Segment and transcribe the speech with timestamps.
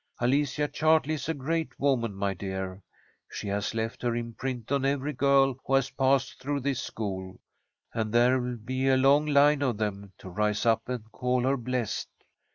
[0.19, 2.81] Alicia Chartley is a great woman, my dear.
[3.29, 7.39] She has left her imprint on every girl who has passed through this school,
[7.93, 12.09] and there'll be a long line of them to rise up and call her blessed.